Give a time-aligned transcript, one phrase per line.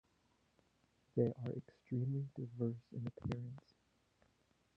[1.15, 3.75] They are extremely diverse in appearance.